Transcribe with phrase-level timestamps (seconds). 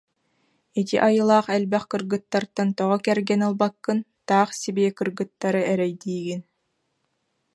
[0.79, 6.41] Ити айылаах элбэх кыргыттартан тоҕо кэргэн ылбаккын, таах сибиэ кыргыттары эрэйдиигин